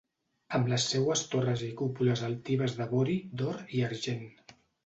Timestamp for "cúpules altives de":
1.83-2.91